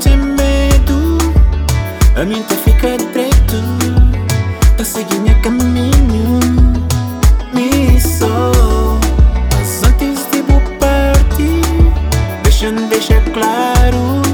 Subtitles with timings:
[0.00, 1.18] tem medo,
[2.20, 3.56] a mim tá fica preto,
[4.76, 6.40] tá seguindo meu caminho,
[7.52, 8.98] me sou.
[9.52, 10.42] Mas antes de
[10.78, 11.62] partir,
[12.42, 14.27] deixa, deixa claro.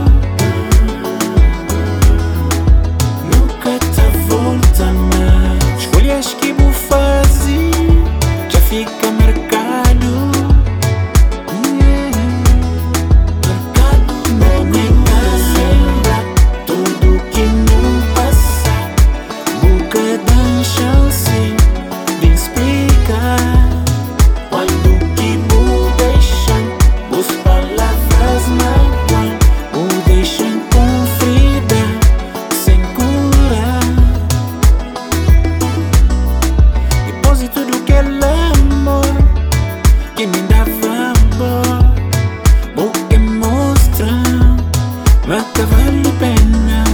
[45.67, 46.85] vale la pena.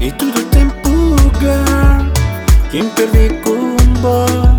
[0.00, 0.50] Y todo el
[1.40, 2.12] girl
[2.70, 4.53] Quien pierde con vos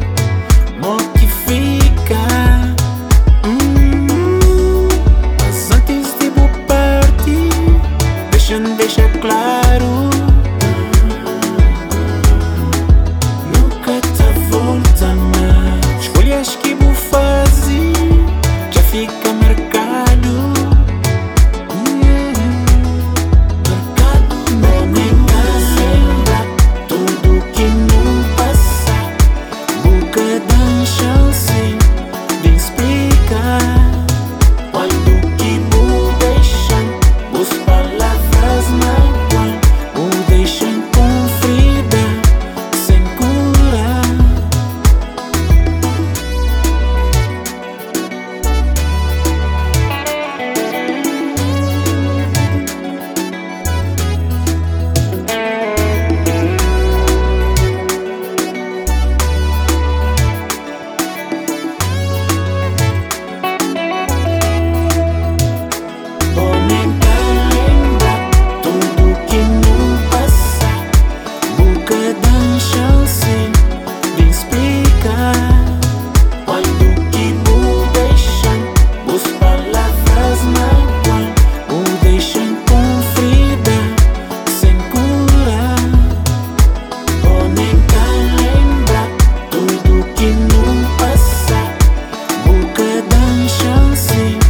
[93.95, 94.45] assim.